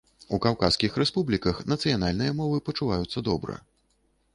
У 0.35 0.37
каўказскіх 0.45 0.97
рэспубліках 1.01 1.61
нацыянальныя 1.75 2.31
мовы 2.43 2.67
пачуваюцца 2.71 3.29
добра. 3.31 3.65